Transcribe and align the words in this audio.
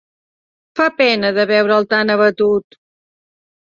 Fa 0.79 0.87
pena 1.03 1.31
de 1.37 1.47
veure'l 1.53 1.89
tan 1.95 2.19
abatut. 2.19 2.83